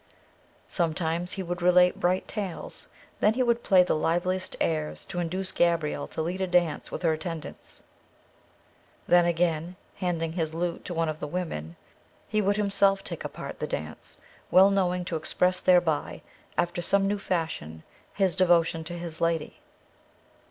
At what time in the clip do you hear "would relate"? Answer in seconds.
1.43-1.99